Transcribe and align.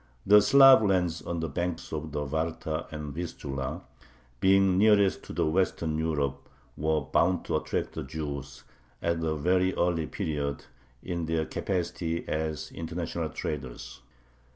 The 0.25 0.41
Slav 0.41 0.81
lands 0.81 1.21
on 1.21 1.41
the 1.41 1.47
banks 1.47 1.93
of 1.93 2.11
the 2.11 2.25
Varta 2.25 2.91
and 2.91 3.13
Vistula, 3.13 3.83
being 4.39 4.75
nearest 4.75 5.21
to 5.25 5.45
Western 5.45 5.95
Europe, 5.99 6.49
were 6.75 7.01
bound 7.01 7.45
to 7.45 7.57
attract 7.57 7.93
the 7.93 8.01
Jews, 8.01 8.63
at 8.99 9.23
a 9.23 9.35
very 9.35 9.75
early 9.75 10.07
period, 10.07 10.65
in 11.03 11.27
their 11.27 11.45
capacity 11.45 12.27
as 12.27 12.71
international 12.71 13.29
traders. 13.29 14.01